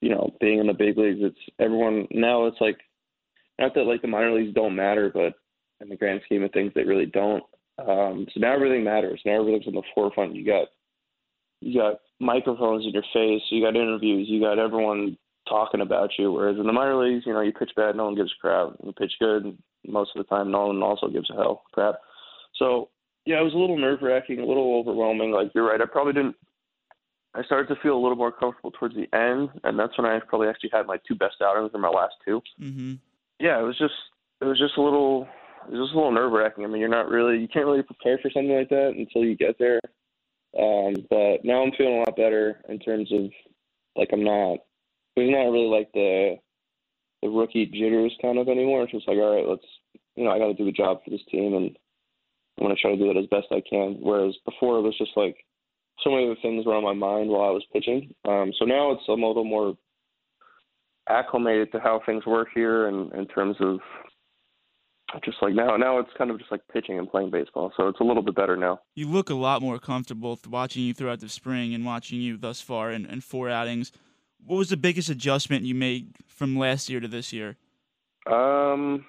[0.00, 1.20] you know being in the big leagues.
[1.20, 2.46] It's everyone now.
[2.46, 2.78] It's like
[3.58, 5.34] not that like the minor leagues don't matter, but
[5.80, 7.44] in the grand scheme of things, they really don't.
[7.78, 9.20] Um, so now everything matters.
[9.24, 10.34] Now everything's on the forefront.
[10.34, 10.68] You got
[11.60, 13.42] you got microphones in your face.
[13.50, 14.26] You got interviews.
[14.28, 16.32] You got everyone talking about you.
[16.32, 18.74] Whereas in the minor leagues, you know, you pitch bad, no one gives a crap.
[18.84, 19.56] You pitch good,
[19.86, 21.96] most of the time, no one also gives a hell crap.
[22.58, 22.90] So
[23.24, 25.32] yeah, it was a little nerve wracking, a little overwhelming.
[25.32, 26.36] Like you're right, I probably didn't.
[27.34, 30.20] I started to feel a little more comfortable towards the end, and that's when I
[30.20, 32.40] probably actually had my two best outings in my last two.
[32.60, 32.94] Mm-hmm.
[33.40, 33.94] Yeah, it was just
[34.40, 35.28] it was just a little
[35.68, 36.64] it was just a little nerve wracking.
[36.64, 39.36] I mean, you're not really you can't really prepare for something like that until you
[39.36, 39.80] get there.
[40.58, 43.30] Um, but now I'm feeling a lot better in terms of
[43.96, 44.60] like I'm not
[45.16, 46.36] there's not really like the
[47.22, 48.82] the rookie jitters kind of anymore.
[48.82, 49.66] It's just like all right, let's
[50.14, 51.76] you know I got to do a job for this team and
[52.58, 53.96] I'm gonna try to do it as best I can.
[54.00, 55.36] Whereas before it was just like
[56.04, 58.14] so many other things were on my mind while I was pitching.
[58.28, 59.74] Um, so now it's a little more
[61.08, 63.78] acclimated to how things work here and in terms of
[65.24, 67.72] just like now now it's kind of just like pitching and playing baseball.
[67.76, 68.80] So it's a little bit better now.
[68.94, 72.60] You look a lot more comfortable watching you throughout the spring and watching you thus
[72.60, 73.92] far in, in four outings.
[74.44, 77.56] What was the biggest adjustment you made from last year to this year?
[78.30, 79.04] Um,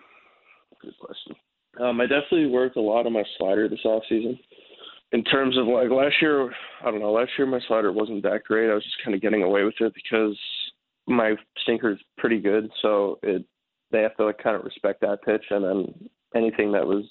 [0.82, 1.36] good question.
[1.80, 4.40] Um, I definitely worked a lot on my slider this off season.
[5.12, 7.12] In terms of like last year, I don't know.
[7.12, 8.70] Last year my slider wasn't that great.
[8.70, 10.38] I was just kind of getting away with it because
[11.08, 11.36] my
[11.66, 13.46] sinker is pretty good, so it
[13.92, 17.06] they have to like kind of respect that pitch, and then anything that was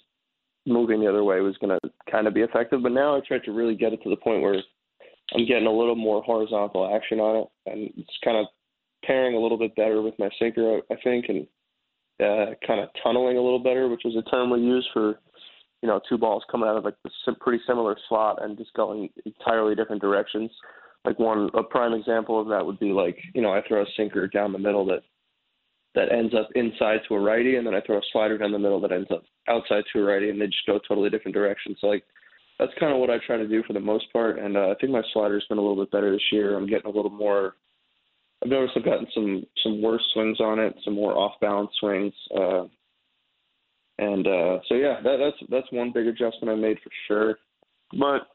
[0.66, 2.82] moving the other way was going to kind of be effective.
[2.82, 4.56] But now I tried to really get it to the point where
[5.34, 8.46] I'm getting a little more horizontal action on it, and it's kind of
[9.04, 11.46] pairing a little bit better with my sinker, I think, and
[12.20, 15.20] uh, kind of tunneling a little better, which is a term we use for
[15.82, 19.10] you know two balls coming out of like sim- pretty similar slot and just going
[19.24, 20.50] entirely different directions.
[21.04, 23.86] Like one a prime example of that would be like you know I throw a
[23.96, 25.02] sinker down the middle that
[25.94, 28.58] that ends up inside to a righty, and then I throw a slider down the
[28.58, 31.78] middle that ends up outside to a righty, and they just go totally different directions.
[31.80, 32.04] So like
[32.58, 34.74] that's kind of what I try to do for the most part, and uh, I
[34.80, 36.56] think my slider's been a little bit better this year.
[36.56, 37.54] I'm getting a little more.
[38.42, 42.14] I've noticed I've gotten some some worse swings on it, some more off balance swings,
[42.34, 42.64] uh,
[43.98, 47.38] and uh, so yeah, that, that's that's one big adjustment I made for sure.
[47.92, 48.28] But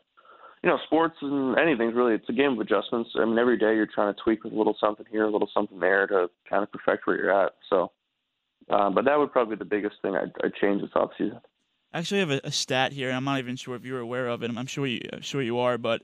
[0.64, 3.10] you know, sports and anything's really it's a game of adjustments.
[3.20, 5.50] I mean, every day you're trying to tweak with a little something here, a little
[5.54, 7.54] something there to kind of perfect where you're at.
[7.70, 7.92] So,
[8.70, 11.42] uh, but that would probably be the biggest thing I'd, I'd change this offseason.
[11.94, 14.28] I actually have a, a stat here, and I'm not even sure if you're aware
[14.28, 14.52] of it.
[14.56, 16.02] I'm sure you, I'm sure you are, but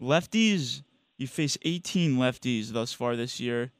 [0.00, 0.82] lefties,
[1.18, 3.72] you face 18 lefties thus far this year,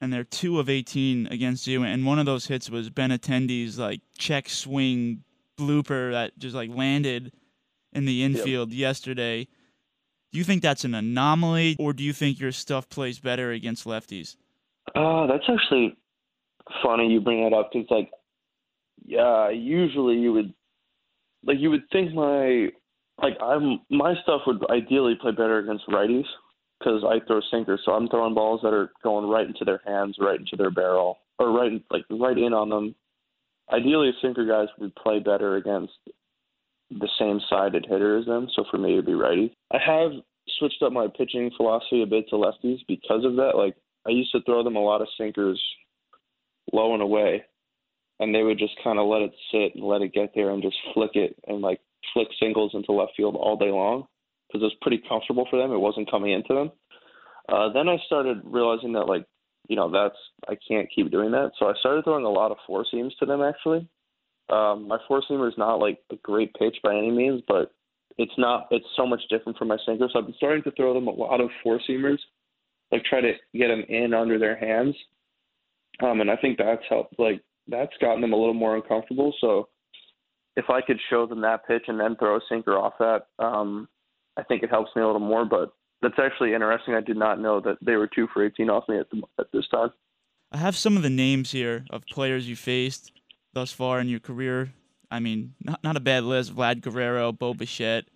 [0.00, 1.84] and they're two of 18 against you.
[1.84, 5.22] And one of those hits was Benintendi's like check swing
[5.58, 7.32] blooper that just like landed
[7.92, 9.46] in the infield yesterday.
[10.32, 13.84] Do you think that's an anomaly, or do you think your stuff plays better against
[13.84, 14.36] lefties?
[14.94, 15.96] Uh, that's actually
[16.82, 18.10] funny you bring that up because, like,
[19.04, 20.54] yeah, usually you would,
[21.44, 22.68] like, you would think my,
[23.22, 26.24] like, I'm my stuff would ideally play better against righties
[26.78, 30.16] because I throw sinkers, so I'm throwing balls that are going right into their hands,
[30.18, 32.94] right into their barrel, or right, in, like, right in on them.
[33.72, 35.92] Ideally, sinker guys would play better against
[36.90, 38.48] the same sided hitter as them.
[38.56, 39.54] So for me, it'd be righty.
[39.72, 40.12] I have
[40.58, 43.52] switched up my pitching philosophy a bit to lefties because of that.
[43.56, 43.76] Like
[44.06, 45.62] I used to throw them a lot of sinkers
[46.72, 47.44] low and away,
[48.20, 50.62] and they would just kind of let it sit and let it get there and
[50.62, 51.80] just flick it and like
[52.14, 54.04] flick singles into left field all day long
[54.46, 55.72] because it was pretty comfortable for them.
[55.72, 56.70] It wasn't coming into them.
[57.48, 59.26] Uh, then I started realizing that like
[59.68, 60.16] you know that's
[60.48, 63.26] I can't keep doing that, so I started throwing a lot of four seams to
[63.26, 63.88] them actually
[64.50, 67.72] um, my four seamer is not like a great pitch by any means, but
[68.18, 68.66] it's not.
[68.70, 70.08] It's so much different from my sinker.
[70.12, 72.18] So I've been starting to throw them a lot of four seamers,
[72.90, 74.94] like try to get them in under their hands.
[76.02, 77.18] Um, and I think that's helped.
[77.18, 79.34] Like that's gotten them a little more uncomfortable.
[79.40, 79.68] So
[80.56, 83.88] if I could show them that pitch and then throw a sinker off that, um,
[84.36, 85.44] I think it helps me a little more.
[85.44, 86.94] But that's actually interesting.
[86.94, 89.46] I did not know that they were two for 18 off me at, the, at
[89.52, 89.90] this time.
[90.52, 93.12] I have some of the names here of players you faced
[93.52, 94.72] thus far in your career.
[95.10, 96.54] I mean, not not a bad list.
[96.54, 98.06] Vlad Guerrero, Bo Bichette,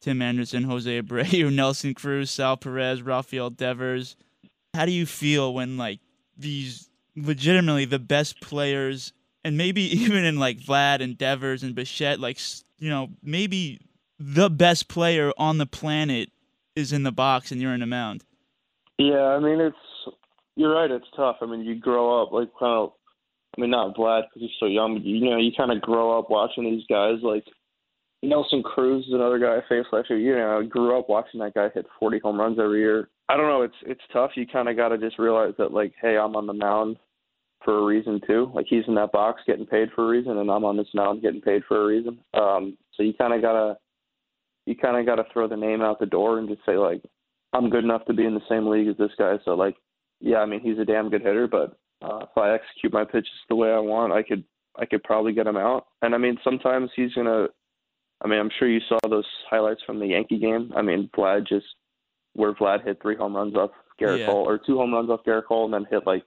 [0.00, 4.16] Tim Anderson, Jose Abreu, Nelson Cruz, Sal Perez, Rafael Devers.
[4.74, 6.00] How do you feel when like
[6.36, 9.12] these legitimately the best players,
[9.44, 12.38] and maybe even in like Vlad and Devers and Bichette, like
[12.78, 13.80] you know maybe
[14.18, 16.30] the best player on the planet
[16.76, 18.24] is in the box and you're in the mound?
[18.98, 19.76] Yeah, I mean it's
[20.56, 20.90] you're right.
[20.90, 21.36] It's tough.
[21.40, 22.92] I mean, you grow up like kind of
[23.56, 26.18] I mean, not Vlad because he's so young, but you know, you kind of grow
[26.18, 27.16] up watching these guys.
[27.22, 27.44] Like
[28.22, 30.18] Nelson Cruz is another guy I faced last year.
[30.18, 33.08] You know, I grew up watching that guy hit 40 home runs every year.
[33.28, 33.62] I don't know.
[33.62, 34.32] It's it's tough.
[34.34, 36.96] You kind of got to just realize that, like, hey, I'm on the mound
[37.64, 38.50] for a reason too.
[38.54, 41.22] Like he's in that box getting paid for a reason, and I'm on this mound
[41.22, 42.18] getting paid for a reason.
[42.34, 43.76] Um, so you kind of gotta
[44.66, 47.02] you kind of gotta throw the name out the door and just say like,
[47.52, 49.36] I'm good enough to be in the same league as this guy.
[49.44, 49.76] So like,
[50.20, 53.30] yeah, I mean he's a damn good hitter, but uh, if I execute my pitches
[53.48, 54.44] the way I want, I could
[54.76, 55.86] I could probably get him out.
[56.02, 57.48] And I mean, sometimes he's gonna.
[58.24, 60.72] I mean, I'm sure you saw those highlights from the Yankee game.
[60.76, 61.66] I mean, Vlad just
[62.34, 64.26] where Vlad hit three home runs off Gerrit Yeah.
[64.26, 66.24] Cole or two home runs off Gerrit Cole, and then hit like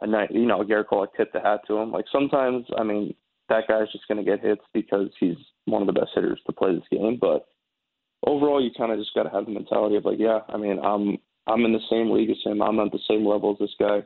[0.00, 0.30] a night.
[0.30, 1.92] You know, Gerrit Cole like tipped the hat to him.
[1.92, 3.14] Like sometimes, I mean,
[3.48, 6.74] that guy's just gonna get hits because he's one of the best hitters to play
[6.74, 7.18] this game.
[7.20, 7.46] But
[8.26, 10.78] overall, you kind of just got to have the mentality of like, yeah, I mean,
[10.82, 12.62] I'm I'm in the same league as him.
[12.62, 14.02] I'm at the same level as this guy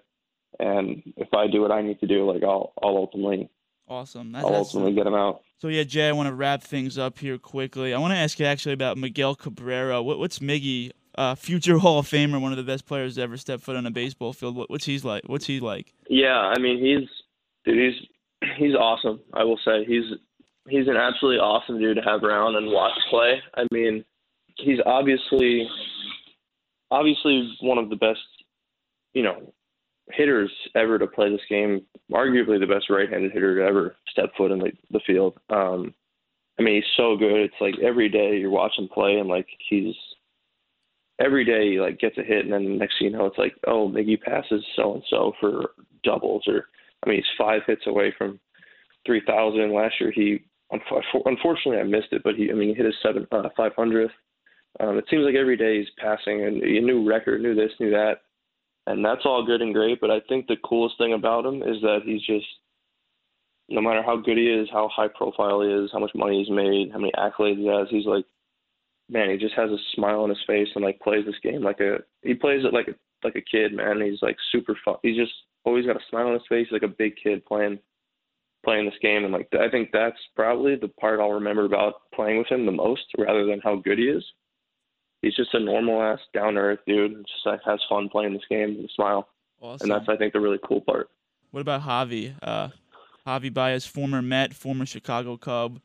[0.61, 3.48] and if I do what I need to do, like I'll I'll ultimately
[3.87, 4.33] Awesome.
[4.33, 5.42] That, I'll that's, ultimately get him out.
[5.59, 7.92] so yeah, Jay, I want to wrap things up here quickly.
[7.92, 10.03] I want to ask you actually about Miguel Cabrera.
[10.03, 13.37] What, what's Miggy, uh, future Hall of Famer, one of the best players to ever
[13.37, 14.57] step foot on a baseball field?
[14.57, 15.22] What, what's he's like?
[15.27, 15.92] What's he like?
[16.09, 17.09] Yeah, I mean he's
[17.64, 18.09] dude, he's
[18.57, 19.20] he's awesome.
[19.33, 20.05] I will say he's
[20.68, 23.40] he's an absolutely awesome dude to have around and watch play.
[23.55, 24.05] I mean,
[24.57, 25.68] he's obviously
[26.90, 28.20] obviously one of the best,
[29.12, 29.53] you know,
[30.11, 31.83] hitters ever to play this game.
[32.12, 35.38] Arguably the best right-handed hitter to ever step foot in the, the field.
[35.50, 35.94] Um,
[36.59, 37.40] I mean, he's so good.
[37.40, 39.94] It's like every day you're watching play, and like he's
[41.18, 43.38] every day he like gets a hit, and then the next thing you know, it's
[43.38, 45.70] like, oh, Miggy passes so and so for
[46.03, 46.66] doubles, or
[47.05, 48.40] I mean, he's five hits away from
[49.07, 49.72] three thousand.
[49.72, 50.40] Last year, he
[50.72, 53.72] unf- unfortunately I missed it, but he, I mean, he hit his seven uh, five
[53.77, 54.12] hundredth.
[54.81, 57.90] Um, it seems like every day he's passing, and a new record, new this, new
[57.90, 58.22] that,
[58.87, 60.00] and that's all good and great.
[60.00, 62.46] But I think the coolest thing about him is that he's just
[63.68, 66.55] no matter how good he is, how high profile he is, how much money he's
[66.55, 68.24] made, how many accolades he has, he's like,
[69.09, 71.81] man, he just has a smile on his face and like plays this game like
[71.81, 74.01] a he plays it like a like a kid, man.
[74.01, 74.97] He's like super fun.
[75.03, 75.33] He's just
[75.64, 77.79] always got a smile on his face, like a big kid playing
[78.64, 82.38] playing this game, and like I think that's probably the part I'll remember about playing
[82.38, 84.25] with him the most, rather than how good he is.
[85.23, 87.12] He's just a normal ass, down earth dude.
[87.27, 89.29] Just like has fun playing this game and smile,
[89.61, 89.90] Awesome.
[89.90, 91.09] and that's I think the really cool part.
[91.51, 92.35] What about Javy?
[92.43, 92.69] Uh,
[93.27, 95.81] Javy Baez, former Met, former Chicago Cub,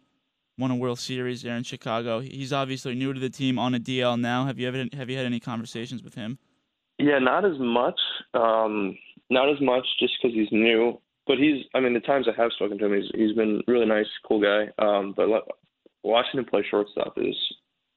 [0.60, 2.20] won a World Series there in Chicago.
[2.20, 4.46] He's obviously new to the team on a DL now.
[4.46, 6.38] Have you ever have you had any conversations with him?
[6.98, 8.00] Yeah, not as much.
[8.34, 8.98] Um,
[9.30, 11.00] not as much just because he's new.
[11.28, 13.86] But he's, I mean, the times I have spoken to him, he's he's been really
[13.86, 14.72] nice, cool guy.
[14.80, 15.42] Um, but le-
[16.04, 17.36] watching him play shortstop is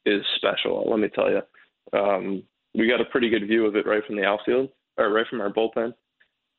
[0.04, 0.84] is special.
[0.88, 1.98] Let me tell you.
[1.98, 2.42] Um,
[2.74, 5.40] we got a pretty good view of it right from the outfield, or right from
[5.40, 5.92] our bullpen.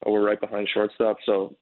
[0.06, 1.56] We're right behind shortstop, so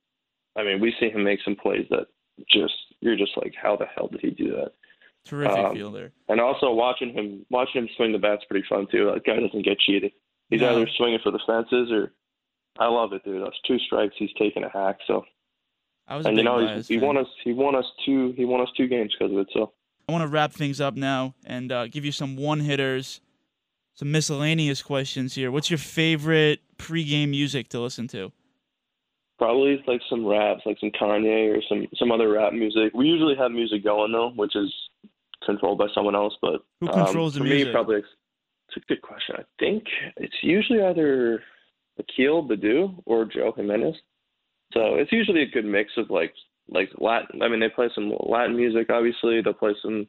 [0.55, 2.07] I mean, we see him make some plays that
[2.49, 4.71] just you're just like, how the hell did he do that?
[5.25, 6.11] Terrific Um, fielder.
[6.29, 9.11] And also watching him watching him swing the bat's pretty fun too.
[9.13, 10.11] That guy doesn't get cheated.
[10.49, 10.71] He's No.
[10.75, 12.13] either swinging for the fences or
[12.79, 13.43] I love it, dude.
[13.43, 14.15] That's two strikes.
[14.17, 14.97] He's taking a hack.
[15.05, 15.25] So
[16.07, 18.69] I was and you know he won us he won us two he won us
[18.75, 19.47] two games because of it.
[19.53, 19.73] So
[20.09, 23.21] I want to wrap things up now and uh, give you some one hitters,
[23.93, 25.51] some miscellaneous questions here.
[25.51, 28.31] What's your favorite pregame music to listen to?
[29.41, 32.93] Probably like some raps, like some Kanye or some some other rap music.
[32.93, 34.71] We usually have music going though, which is
[35.43, 36.35] controlled by someone else.
[36.43, 37.69] But Who um, controls the for music?
[37.69, 38.07] me, probably it's,
[38.69, 39.37] it's a good question.
[39.39, 39.85] I think
[40.17, 41.41] it's usually either
[41.97, 43.95] Akil Baddoo or Joe Jimenez.
[44.75, 46.35] So it's usually a good mix of like
[46.69, 47.41] like Latin.
[47.41, 49.41] I mean, they play some Latin music, obviously.
[49.41, 50.07] They'll play some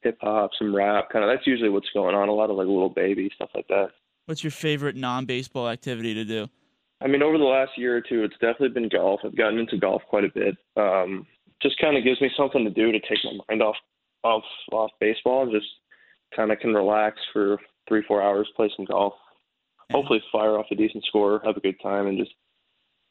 [0.00, 1.30] hip hop, some rap, kind of.
[1.30, 2.30] That's usually what's going on.
[2.30, 3.88] A lot of like Lil Baby stuff like that.
[4.24, 6.48] What's your favorite non-baseball activity to do?
[7.02, 9.20] I mean, over the last year or two, it's definitely been golf.
[9.24, 10.56] I've gotten into golf quite a bit.
[10.76, 11.26] Um,
[11.62, 13.76] just kind of gives me something to do to take my mind off
[14.24, 15.66] off off baseball and just
[16.34, 19.14] kind of can relax for three four hours, play some golf.
[19.92, 22.32] Hopefully, fire off a decent score, have a good time, and just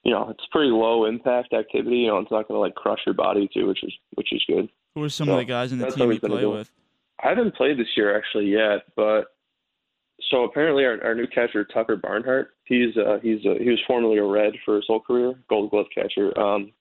[0.04, 1.98] you know, it's pretty low impact activity.
[1.98, 4.44] You know, it's not going to like crush your body too, which is which is
[4.48, 4.68] good.
[4.96, 6.72] Who are some So, of the guys in the team you play with?
[7.24, 9.26] I haven't played this year actually yet, but
[10.30, 14.18] so apparently our, our new catcher Tucker Barnhart, he's uh, he's uh, he was formerly
[14.18, 16.38] a Red for his whole career, Gold Glove catcher.
[16.40, 16.72] Um,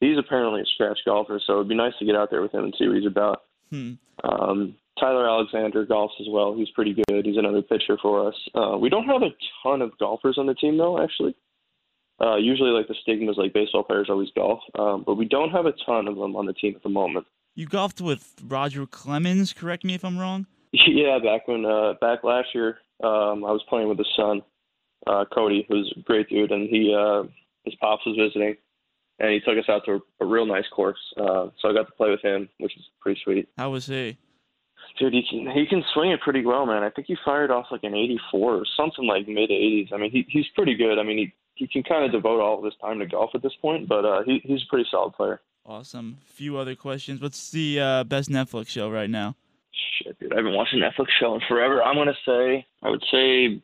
[0.00, 2.64] he's apparently a scratch golfer, so it'd be nice to get out there with him
[2.64, 3.42] and see what he's about.
[3.70, 3.92] Hmm.
[4.22, 6.54] Um, Tyler Alexander golfs as well.
[6.54, 7.26] He's pretty good.
[7.26, 8.34] He's another pitcher for us.
[8.54, 9.30] Uh, we don't have a
[9.62, 11.34] ton of golfers on the team though, actually.
[12.20, 15.50] Uh, usually, like the stigma is like baseball players always golf, um, but we don't
[15.50, 17.26] have a ton of them on the team at the moment.
[17.56, 19.52] You golfed with Roger Clemens.
[19.52, 20.46] Correct me if I'm wrong.
[20.88, 24.42] Yeah, back when uh back last year, um I was playing with his son,
[25.06, 27.24] uh Cody, who's a great dude and he uh
[27.64, 28.56] his pops was visiting
[29.18, 30.98] and he took us out to a, a real nice course.
[31.16, 33.48] Uh so I got to play with him, which is pretty sweet.
[33.56, 34.16] How was he?
[34.98, 36.82] Dude, he can he can swing it pretty well, man.
[36.82, 39.88] I think he fired off like an eighty four or something like mid eighties.
[39.92, 40.98] I mean he he's pretty good.
[40.98, 43.42] I mean he he can kind of devote all of his time to golf at
[43.42, 45.40] this point, but uh he he's a pretty solid player.
[45.66, 46.18] Awesome.
[46.26, 47.22] few other questions.
[47.22, 49.34] What's the uh, best Netflix show right now?
[49.98, 51.82] Shit, dude, I've been watching Netflix show in forever.
[51.82, 53.62] I'm gonna say I would say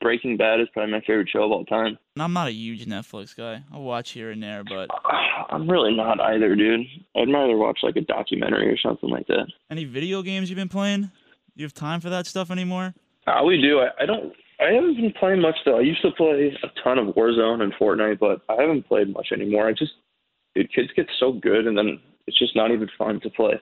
[0.00, 1.96] Breaking Bad is probably my favorite show of all time.
[2.16, 3.62] And I'm not a huge Netflix guy.
[3.72, 4.88] I'll watch here and there, but
[5.50, 6.80] I'm really not either, dude.
[7.14, 9.46] I'd rather watch like a documentary or something like that.
[9.70, 11.02] any video games you've been playing?
[11.02, 11.10] Do
[11.54, 12.94] you have time for that stuff anymore?
[13.26, 13.80] Uh, we do.
[13.80, 14.32] I, I don't.
[14.58, 15.78] I haven't been playing much though.
[15.78, 19.28] I used to play a ton of Warzone and Fortnite, but I haven't played much
[19.32, 19.68] anymore.
[19.68, 19.92] I just,
[20.54, 23.60] dude, kids get so good, and then it's just not even fun to play.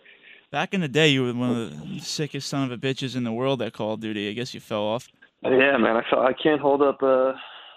[0.53, 3.25] Back in the day, you were one of the sickest son of a bitches in
[3.25, 4.29] the world at Call of Duty.
[4.29, 5.09] I guess you fell off.
[5.45, 5.97] Yeah, man.
[5.97, 7.03] I I can't hold up.
[7.03, 7.33] Uh,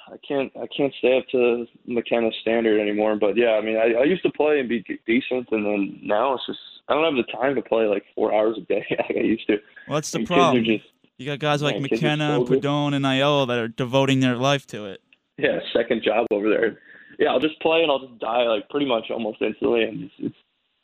[0.09, 0.51] I can't.
[0.55, 3.17] I can't stay up to McKenna's standard anymore.
[3.17, 6.33] But yeah, I mean, I, I used to play and be decent, and then now
[6.35, 9.11] it's just I don't have the time to play like four hours a day like
[9.17, 9.57] I used to.
[9.87, 10.63] Well, that's the And problem.
[10.63, 10.85] Just
[11.17, 12.39] You got guys like Man, McKenna.
[12.45, 15.01] Padone, and Aiello that are devoting their life to it.
[15.37, 16.79] yeah, second job over there.
[17.19, 20.13] Yeah, I'll just play and I'll just die like pretty much almost instantly, and it's
[20.19, 20.35] it's,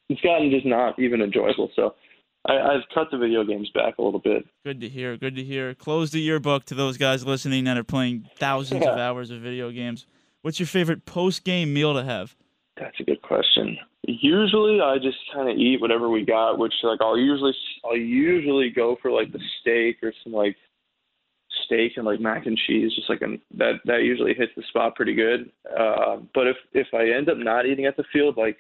[0.10, 1.72] it's gotten just not even enjoyable.
[1.78, 1.96] So
[2.46, 4.46] I, I've cut the video games back a little bit.
[4.66, 5.16] Good to hear.
[5.18, 5.74] Good to hear.
[5.74, 9.72] Close the yearbook to those guys listening that are playing thousands of hours of video
[9.72, 10.06] games.
[10.42, 12.36] What's your favorite post game meal to have?
[12.78, 13.78] That's a good question.
[14.06, 17.54] Usually, I just kind of eat whatever we got, which like I'll usually
[17.86, 20.58] I'll usually go for like the steak or some like
[21.64, 24.96] steak and like mac and cheese, just like an that that usually hits the spot
[24.96, 25.52] pretty good.
[25.80, 28.58] Uh, but if if I end up not eating at the field, like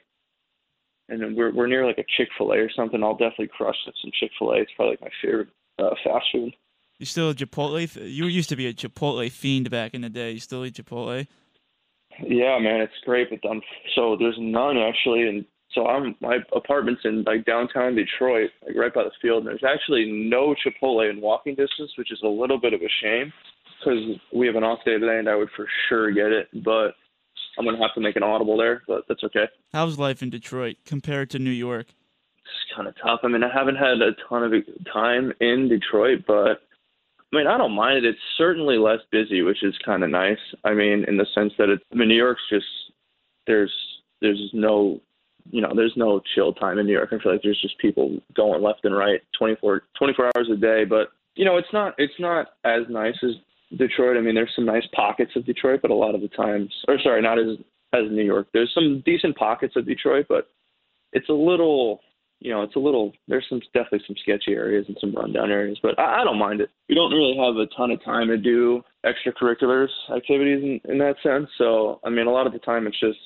[1.09, 3.75] and then we're we're near like a Chick Fil A or something, I'll definitely crush
[3.85, 4.57] some Chick Fil A.
[4.57, 6.53] It's probably like my favorite uh, fast food.
[6.99, 7.83] You still a Chipotle?
[7.83, 10.31] f- You used to be a Chipotle fiend back in the day.
[10.31, 11.27] You still eat Chipotle?
[12.21, 13.61] Yeah, man, it's great, but um,
[13.95, 18.93] so there's none actually, and so I'm my apartment's in like downtown Detroit, like right
[18.93, 22.59] by the field, and there's actually no Chipotle in walking distance, which is a little
[22.59, 23.33] bit of a shame
[23.79, 23.99] because
[24.31, 26.93] we have an off day today, and I would for sure get it, but
[27.57, 29.45] I'm gonna have to make an audible there, but that's okay.
[29.71, 31.87] How's life in Detroit compared to New York?
[31.89, 33.19] It's kind of tough.
[33.23, 34.53] I mean, I haven't had a ton of
[34.91, 36.61] time in Detroit, but
[37.31, 38.05] I mean, I don't mind it.
[38.05, 40.37] It's certainly less busy, which is kind of nice.
[40.63, 42.65] I mean, in the sense that it's, I mean, New York's just
[43.47, 43.73] there's
[44.21, 45.01] there's no
[45.51, 47.09] you know, there's no chill time in New York.
[47.11, 50.85] I feel like there's just people going left and right 24, 24 hours a day.
[50.85, 53.31] But you know, it's not it's not as nice as
[53.77, 54.17] Detroit.
[54.17, 56.97] I mean, there's some nice pockets of Detroit, but a lot of the times, or
[57.01, 57.57] sorry, not as
[57.93, 58.47] as New York.
[58.53, 60.49] There's some decent pockets of Detroit, but
[61.11, 62.01] it's a little,
[62.39, 63.13] you know, it's a little.
[63.27, 66.61] There's some definitely some sketchy areas and some rundown areas, but I, I don't mind
[66.61, 66.69] it.
[66.89, 71.15] We don't really have a ton of time to do extracurriculars activities in, in that
[71.23, 71.49] sense.
[71.57, 73.19] So I mean, a lot of the time it's just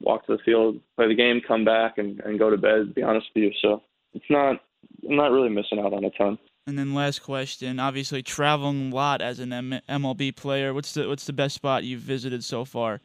[0.00, 2.88] walk to the field, play the game, come back, and, and go to bed.
[2.88, 3.82] To be honest with you, so
[4.14, 4.60] it's not.
[5.08, 6.38] I'm not really missing out on a ton.
[6.66, 10.72] And then last question, obviously traveling a lot as an M- MLB player.
[10.72, 13.00] What's the what's the best spot you've visited so far?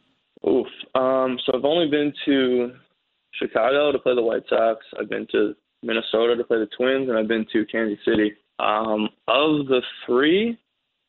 [0.48, 0.68] Oof.
[0.96, 2.72] Um, so I've only been to
[3.34, 4.86] Chicago to play the White Sox.
[4.98, 8.34] I've been to Minnesota to play the Twins, and I've been to Kansas City.
[8.60, 10.58] Um, of the three,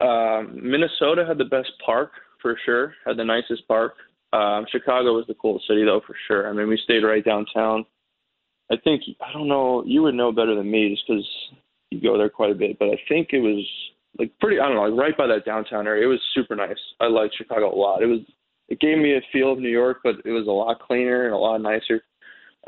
[0.00, 2.94] um, Minnesota had the best park for sure.
[3.06, 3.94] Had the nicest park.
[4.32, 6.48] Um, Chicago was the coolest city though for sure.
[6.48, 7.84] I mean, we stayed right downtown.
[8.72, 9.84] I think I don't know.
[9.84, 11.28] You would know better than me just because
[11.90, 12.78] you go there quite a bit.
[12.78, 13.66] But I think it was
[14.18, 14.60] like pretty.
[14.60, 16.04] I don't know, like right by that downtown area.
[16.04, 16.78] It was super nice.
[17.00, 18.02] I liked Chicago a lot.
[18.02, 18.20] It was.
[18.68, 21.34] It gave me a feel of New York, but it was a lot cleaner and
[21.34, 22.02] a lot nicer.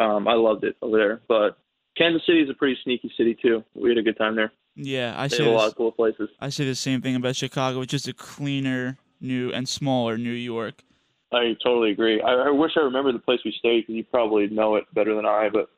[0.01, 1.20] Um, I loved it over there.
[1.29, 1.59] But
[1.97, 3.62] Kansas City is a pretty sneaky city too.
[3.75, 4.53] We had a good time there.
[4.75, 6.31] Yeah, I have a lot of cool places.
[6.41, 7.83] I say the same thing about Chicago.
[7.83, 10.83] It's just a cleaner, new and smaller New York.
[11.33, 12.20] I totally agree.
[12.20, 15.14] I, I wish I remember the place we stayed because you probably know it better
[15.14, 15.70] than I, but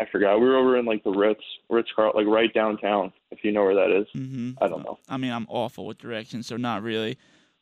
[0.00, 0.40] I forgot.
[0.40, 3.12] We were over in like the Ritz, Ritz Carlton, like right downtown.
[3.30, 4.98] If you know where that is, hmm I don't know.
[5.08, 7.18] I mean, I'm awful with directions, so not really.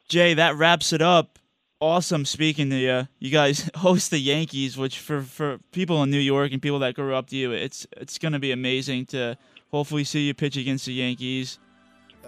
[0.09, 1.39] Jay, that wraps it up.
[1.81, 3.09] Awesome speaking to you.
[3.19, 6.95] You guys host the Yankees, which for for people in New York and people that
[6.95, 9.37] grew up to you, it's it's gonna be amazing to
[9.71, 11.59] hopefully see you pitch against the Yankees.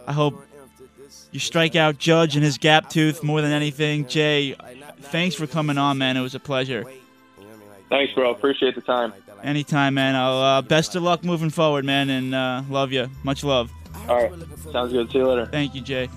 [0.07, 0.35] I hope
[1.33, 4.07] you strike out Judge and his gap tooth more than anything.
[4.07, 4.55] Jay,
[5.01, 6.17] thanks for coming on, man.
[6.17, 6.85] It was a pleasure.
[7.91, 8.33] Thanks, bro.
[8.33, 9.13] Appreciate the time.
[9.45, 10.15] Anytime, man.
[10.17, 13.11] I'll, uh, best of luck moving forward, man, and uh, love you.
[13.23, 13.71] Much love.
[14.09, 14.33] All right,
[14.73, 15.11] sounds good.
[15.13, 15.47] See you later.
[15.47, 16.09] Thank you, Jay.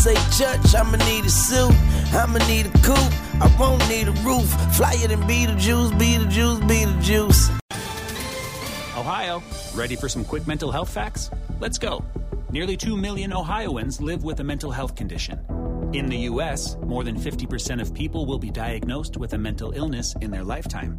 [0.00, 1.74] Say, Church, I'ma need a suit,
[2.14, 4.48] I'ma need a coupe, I won't need a roof.
[4.74, 7.50] Flyer than Beetlejuice, Beetlejuice, Beetlejuice.
[8.96, 9.42] Ohio,
[9.74, 11.30] ready for some quick mental health facts?
[11.60, 12.02] Let's go.
[12.50, 15.38] Nearly 2 million Ohioans live with a mental health condition.
[15.92, 20.14] In the U.S., more than 50% of people will be diagnosed with a mental illness
[20.20, 20.98] in their lifetime.